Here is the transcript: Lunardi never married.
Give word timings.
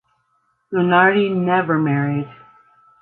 Lunardi 0.71 1.29
never 1.29 1.77
married. 1.77 2.27